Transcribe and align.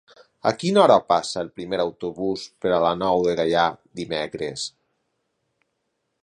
A 0.51 0.51
quina 0.61 0.79
hora 0.83 0.95
passa 1.11 1.37
el 1.45 1.51
primer 1.59 1.79
autobús 1.83 2.45
per 2.65 2.73
la 2.85 2.95
Nou 3.03 3.23
de 3.29 3.37
Gaià 3.41 3.67
dimecres? 4.01 4.65